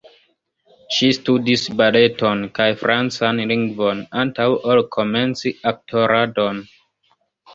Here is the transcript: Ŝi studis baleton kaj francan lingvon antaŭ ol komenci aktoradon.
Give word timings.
Ŝi 0.93 1.09
studis 1.17 1.65
baleton 1.81 2.39
kaj 2.59 2.67
francan 2.79 3.43
lingvon 3.51 4.01
antaŭ 4.23 4.47
ol 4.71 4.83
komenci 4.97 5.55
aktoradon. 5.73 6.63